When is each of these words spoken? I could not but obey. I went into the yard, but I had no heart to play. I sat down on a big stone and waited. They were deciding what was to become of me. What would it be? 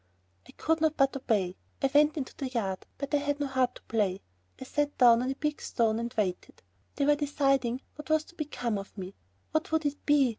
I 0.47 0.51
could 0.53 0.81
not 0.81 0.97
but 0.97 1.15
obey. 1.15 1.57
I 1.83 1.91
went 1.93 2.17
into 2.17 2.35
the 2.35 2.47
yard, 2.47 2.87
but 2.97 3.13
I 3.13 3.17
had 3.19 3.39
no 3.39 3.45
heart 3.45 3.75
to 3.75 3.83
play. 3.83 4.23
I 4.59 4.63
sat 4.63 4.97
down 4.97 5.21
on 5.21 5.29
a 5.29 5.35
big 5.35 5.61
stone 5.61 5.99
and 5.99 6.11
waited. 6.17 6.63
They 6.95 7.05
were 7.05 7.13
deciding 7.13 7.81
what 7.93 8.09
was 8.09 8.23
to 8.23 8.35
become 8.35 8.79
of 8.79 8.97
me. 8.97 9.13
What 9.51 9.71
would 9.71 9.85
it 9.85 10.03
be? 10.07 10.29